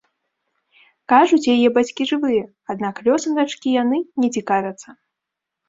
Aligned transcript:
Кажуць, 1.13 1.47
яе 1.57 1.67
бацькі 1.75 2.09
жывыя, 2.13 2.43
аднак 2.77 2.95
лёсам 3.11 3.31
дачкі 3.43 3.77
яны 3.83 4.03
не 4.25 4.33
цікавяцца. 4.41 4.89